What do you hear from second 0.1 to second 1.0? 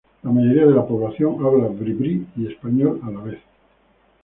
La mayoría de la